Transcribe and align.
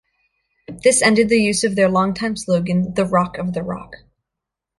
This 0.81 1.03
ended 1.03 1.29
the 1.29 1.37
use 1.37 1.63
of 1.63 1.75
their 1.75 1.87
longtime 1.87 2.35
slogan 2.35 2.95
"The 2.95 3.05
Rock 3.05 3.37
of 3.37 3.53
the 3.53 3.61
Rock". 3.61 3.97